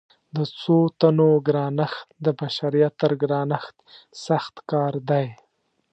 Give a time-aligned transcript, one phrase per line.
[0.35, 3.75] د څو تنو ګرانښت د بشریت تر ګرانښت
[4.25, 5.27] سخت کار دی.